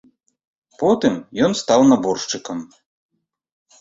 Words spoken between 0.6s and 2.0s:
Потым ён стаў